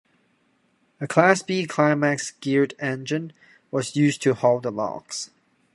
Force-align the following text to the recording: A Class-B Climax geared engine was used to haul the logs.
A 0.99 1.05
Class-B 1.07 1.67
Climax 1.67 2.31
geared 2.31 2.73
engine 2.79 3.33
was 3.69 3.95
used 3.95 4.19
to 4.23 4.33
haul 4.33 4.59
the 4.59 4.71
logs. 4.71 5.29